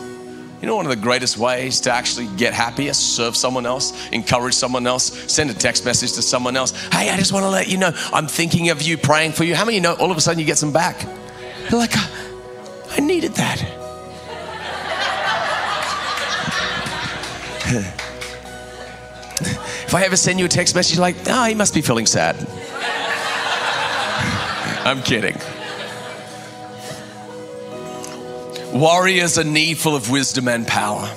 [0.61, 4.55] You know, one of the greatest ways to actually get happier, serve someone else, encourage
[4.55, 6.73] someone else, send a text message to someone else.
[6.89, 9.55] Hey, I just want to let you know I'm thinking of you, praying for you.
[9.55, 11.07] How many you know all of a sudden you get some back?
[11.71, 13.63] You're like, I needed that.
[19.87, 22.37] if I ever send you a text message like, oh, he must be feeling sad.
[24.85, 25.37] I'm kidding.
[28.73, 31.11] Warriors are needful of wisdom and power.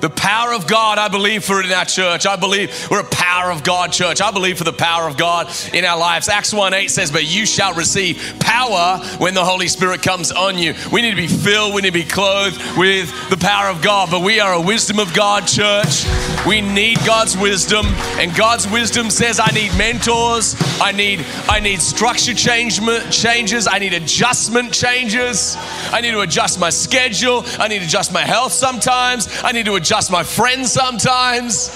[0.00, 2.26] The power of God, I believe for it in our church.
[2.26, 4.20] I believe we're a power of God church.
[4.20, 6.28] I believe for the power of God in our lives.
[6.28, 10.58] Acts 1 8 says, But you shall receive power when the Holy Spirit comes on
[10.58, 10.74] you.
[10.92, 14.10] We need to be filled, we need to be clothed with the power of God.
[14.10, 16.04] But we are a wisdom of God church.
[16.46, 17.86] We need God's wisdom,
[18.20, 22.78] and God's wisdom says, I need mentors, I need, I need structure change,
[23.10, 25.56] changes, I need adjustment changes,
[25.90, 29.66] I need to adjust my schedule, I need to adjust my health sometimes, I need
[29.66, 31.70] to adjust my friends sometimes.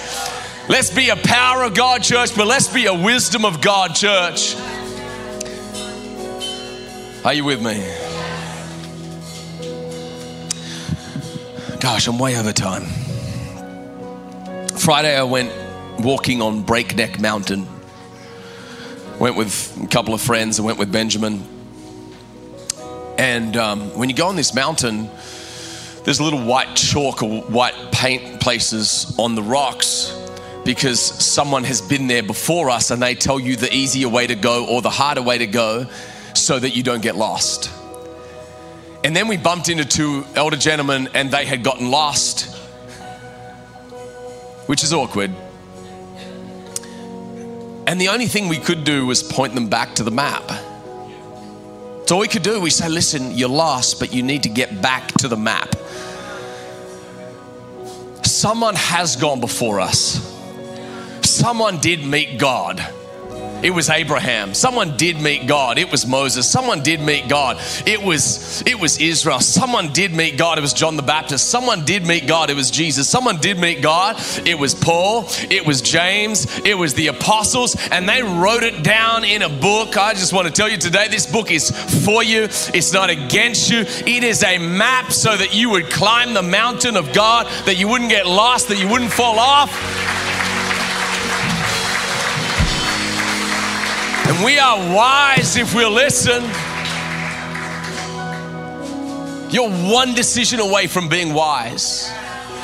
[0.69, 4.55] Let's be a power of God church, but let's be a wisdom of God church.
[7.25, 7.83] Are you with me?
[11.79, 12.85] Gosh, I'm way over time.
[14.77, 15.51] Friday, I went
[15.99, 17.67] walking on Breakneck Mountain.
[19.17, 20.59] Went with a couple of friends.
[20.59, 21.43] I went with Benjamin.
[23.17, 25.09] And um, when you go on this mountain,
[26.03, 30.17] there's little white chalk or white paint places on the rocks
[30.65, 34.35] because someone has been there before us and they tell you the easier way to
[34.35, 35.85] go or the harder way to go
[36.33, 37.71] so that you don't get lost.
[39.03, 42.55] And then we bumped into two elder gentlemen and they had gotten lost,
[44.67, 45.31] which is awkward.
[47.87, 50.43] And the only thing we could do was point them back to the map.
[52.11, 52.59] So all we could do.
[52.59, 55.73] We say, listen, you're lost, but you need to get back to the map.
[58.25, 60.19] Someone has gone before us.
[61.21, 62.85] Someone did meet God.
[63.63, 64.53] It was Abraham.
[64.53, 65.77] Someone did meet God.
[65.77, 66.49] It was Moses.
[66.49, 67.57] Someone did meet God.
[67.85, 69.39] It was it was Israel.
[69.39, 70.57] Someone did meet God.
[70.57, 71.49] It was John the Baptist.
[71.49, 72.49] Someone did meet God.
[72.49, 73.07] It was Jesus.
[73.07, 74.17] Someone did meet God.
[74.45, 75.25] It was Paul.
[75.49, 76.47] It was James.
[76.65, 79.97] It was the apostles and they wrote it down in a book.
[79.97, 81.69] I just want to tell you today this book is
[82.03, 82.43] for you.
[82.43, 83.81] It's not against you.
[83.81, 87.87] It is a map so that you would climb the mountain of God, that you
[87.87, 90.30] wouldn't get lost, that you wouldn't fall off.
[94.31, 96.41] And we are wise if we listen.
[99.51, 102.09] You're one decision away from being wise.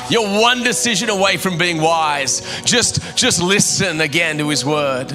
[0.08, 2.40] You're one decision away from being wise.
[2.64, 5.10] Just, just listen again to his word.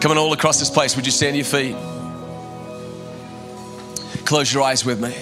[0.00, 1.76] Coming all across this place, would you stand to your feet?
[4.24, 5.14] Close your eyes with me.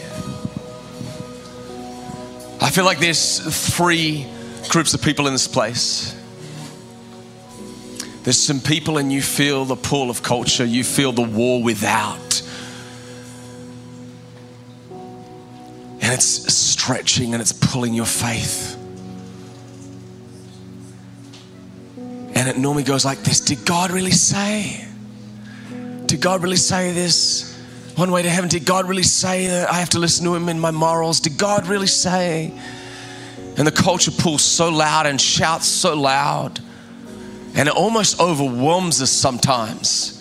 [2.65, 4.29] I feel like there's three
[4.69, 6.22] groups of people in this place.
[8.25, 12.43] There's some people, and you feel the pull of culture, you feel the war without.
[16.01, 18.77] And it's stretching and it's pulling your faith.
[22.35, 24.87] And it normally goes like this Did God really say?
[26.07, 27.49] Did God really say this?
[27.97, 30.49] One way to heaven, did God really say that I have to listen to Him
[30.49, 31.21] in my morals?
[31.21, 32.53] Did God really say?
[33.57, 36.61] And the culture pulls so loud and shouts so loud
[37.55, 40.19] and it almost overwhelms us sometimes.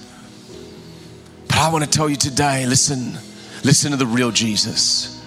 [1.48, 3.18] But I want to tell you today listen,
[3.64, 5.24] listen to the real Jesus.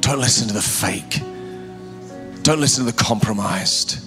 [0.00, 1.20] Don't listen to the fake.
[2.42, 3.98] Don't listen to the compromised.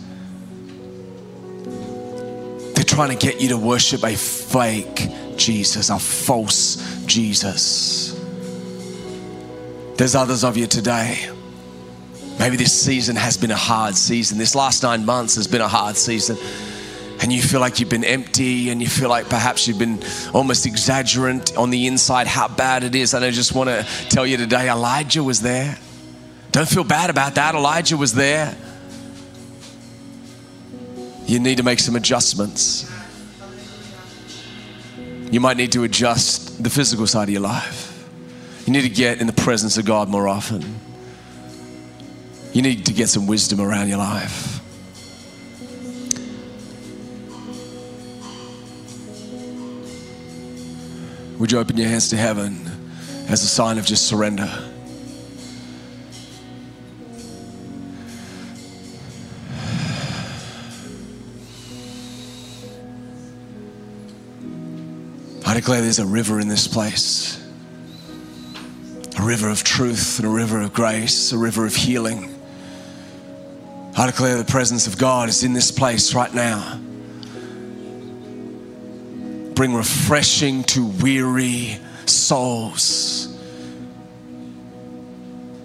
[2.76, 8.20] They're trying to get you to worship a fake Jesus, a false Jesus.
[9.98, 11.30] There's others of you today.
[12.39, 14.38] Maybe this season has been a hard season.
[14.38, 16.38] This last nine months has been a hard season
[17.24, 20.04] and you feel like you've been empty and you feel like perhaps you've been
[20.34, 23.14] almost exaggerant on the inside how bad it is.
[23.14, 25.80] And I just want to tell you today Elijah was there.
[26.52, 27.56] Don't feel bad about that.
[27.56, 28.54] Elijah was there.
[31.26, 32.92] You need to make some adjustments.
[35.32, 38.06] You might need to adjust the physical side of your life.
[38.66, 40.62] You need to get in the presence of God more often.
[42.52, 44.60] You need to get some wisdom around your life.
[51.44, 52.56] Would you open your hands to heaven
[53.28, 54.50] as a sign of just surrender?
[65.46, 67.46] I declare there's a river in this place
[69.20, 72.34] a river of truth and a river of grace, a river of healing.
[73.98, 76.80] I declare the presence of God is in this place right now
[79.64, 83.30] bring refreshing to weary souls.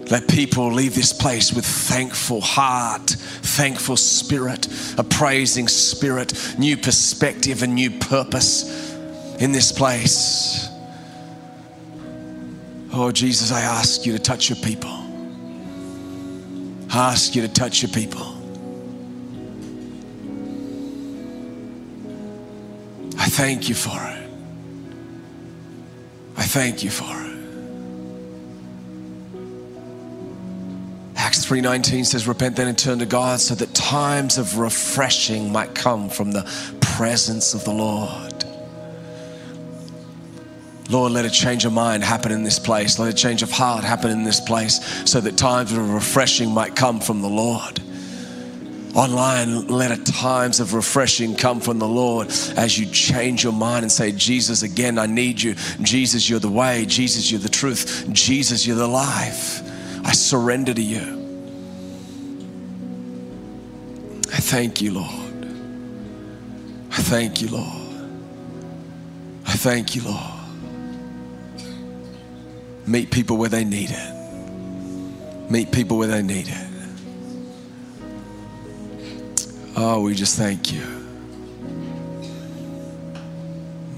[0.09, 7.61] Let people leave this place with thankful heart, thankful spirit, a praising spirit, new perspective,
[7.61, 8.93] and new purpose
[9.41, 10.69] in this place.
[12.93, 14.91] Oh, Jesus, I ask you to touch your people.
[16.89, 18.38] I ask you to touch your people.
[23.39, 24.29] Thank you for it.
[26.35, 27.37] I thank you for it.
[31.15, 35.73] Acts 3:19 says repent then and turn to God so that times of refreshing might
[35.73, 36.43] come from the
[36.81, 38.43] presence of the Lord.
[40.89, 42.99] Lord, let a change of mind happen in this place.
[42.99, 46.75] Let a change of heart happen in this place so that times of refreshing might
[46.75, 47.79] come from the Lord.
[48.95, 52.27] Online, let a times of refreshing come from the Lord
[52.57, 55.55] as you change your mind and say, Jesus, again, I need you.
[55.81, 56.85] Jesus, you're the way.
[56.85, 58.07] Jesus, you're the truth.
[58.11, 59.61] Jesus, you're the life.
[60.05, 61.17] I surrender to you.
[64.33, 65.45] I thank you, Lord.
[66.91, 67.89] I thank you, Lord.
[69.45, 70.33] I thank you, Lord.
[72.87, 75.51] Meet people where they need it.
[75.51, 76.68] Meet people where they need it.
[79.75, 80.81] Oh, we just thank you.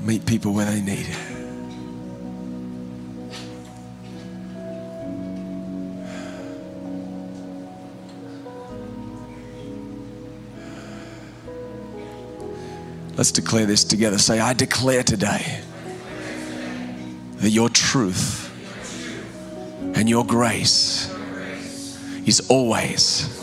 [0.04, 1.32] Meet people where they need it.
[13.18, 14.18] Let's declare this together.
[14.18, 15.60] Say, I declare today
[17.36, 18.52] that your truth
[19.96, 21.14] and your grace
[22.26, 23.40] is always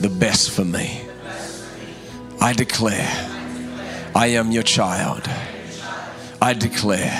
[0.00, 1.01] the best for me.
[2.42, 3.08] I declare
[4.16, 5.30] I am your child.
[6.40, 7.12] I declare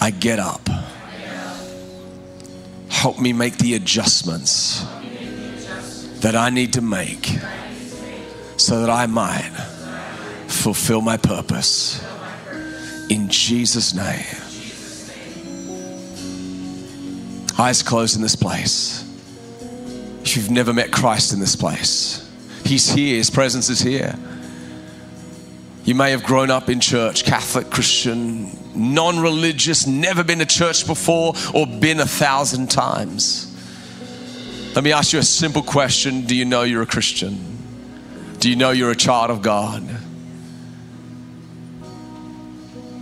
[0.00, 0.68] I get up.
[2.88, 4.84] Help me make the adjustments
[6.18, 7.38] that I need to make
[8.56, 9.52] so that I might
[10.48, 12.04] fulfill my purpose.
[13.08, 14.26] In Jesus' name.
[17.56, 19.04] Eyes closed in this place.
[20.22, 22.29] If you've never met Christ in this place,
[22.70, 24.14] He's here, His presence is here.
[25.82, 30.86] You may have grown up in church, Catholic, Christian, non religious, never been to church
[30.86, 33.48] before, or been a thousand times.
[34.76, 37.58] Let me ask you a simple question Do you know you're a Christian?
[38.38, 39.82] Do you know you're a child of God?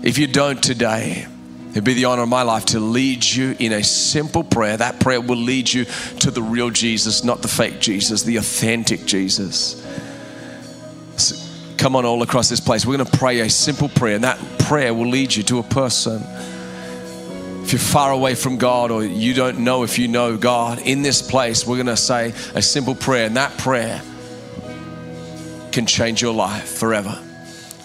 [0.02, 1.26] If you don't today,
[1.70, 4.76] it'd be the honor of my life to lead you in a simple prayer.
[4.76, 5.84] That prayer will lead you
[6.20, 9.84] to the real Jesus, not the fake Jesus, the authentic Jesus.
[11.16, 11.36] So
[11.76, 12.84] come on, all across this place.
[12.84, 15.62] We're going to pray a simple prayer, and that prayer will lead you to a
[15.62, 16.22] person.
[17.62, 21.02] If you're far away from God or you don't know if you know God, in
[21.02, 24.00] this place, we're going to say a simple prayer, and that prayer
[25.70, 27.16] can change your life forever.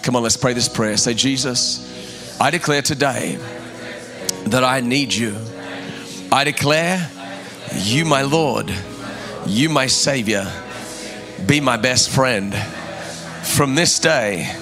[0.02, 0.96] Come on, let's pray this prayer.
[0.96, 3.38] Say, Jesus, I declare today
[4.46, 5.36] that I need you.
[6.30, 7.10] I declare
[7.74, 8.72] you, my Lord,
[9.46, 10.50] you, my Savior,
[11.46, 12.54] be my best friend.
[13.42, 14.52] From this day,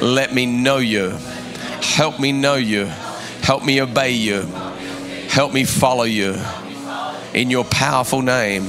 [0.00, 1.10] let me know you.
[1.82, 2.86] Help me know you.
[3.42, 4.42] Help me obey you.
[5.28, 6.36] Help me follow you.
[7.34, 8.66] In your powerful name.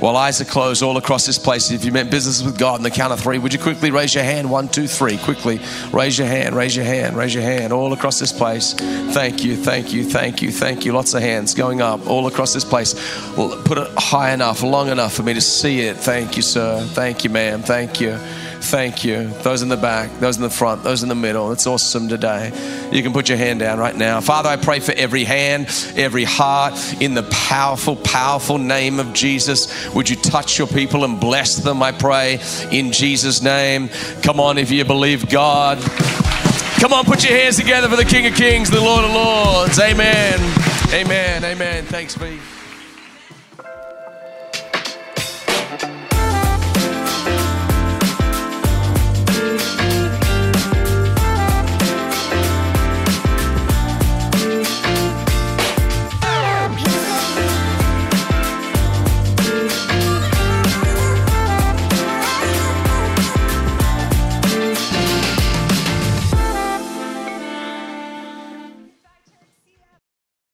[0.00, 2.82] While eyes are closed all across this place, if you meant business with God in
[2.82, 4.50] the count of three, would you quickly raise your hand?
[4.50, 5.18] One, two, three.
[5.18, 5.60] Quickly
[5.92, 8.72] raise your hand, raise your hand, raise your hand all across this place.
[8.72, 10.92] Thank you, thank you, thank you, thank you.
[10.92, 12.94] Lots of hands going up all across this place.
[13.34, 15.98] Put it high enough, long enough for me to see it.
[15.98, 16.82] Thank you, sir.
[16.94, 17.60] Thank you, ma'am.
[17.60, 18.18] Thank you.
[18.62, 19.28] Thank you.
[19.42, 21.50] Those in the back, those in the front, those in the middle.
[21.50, 22.52] It's awesome today.
[22.92, 24.20] You can put your hand down right now.
[24.20, 29.92] Father, I pray for every hand, every heart in the powerful, powerful name of Jesus.
[29.94, 32.38] Would you touch your people and bless them, I pray,
[32.70, 33.88] in Jesus' name.
[34.22, 35.78] Come on, if you believe God.
[36.80, 39.78] Come on, put your hands together for the King of Kings, the Lord of Lords.
[39.78, 40.38] Amen.
[40.92, 41.44] Amen.
[41.44, 41.84] Amen.
[41.84, 42.38] Thanks, be.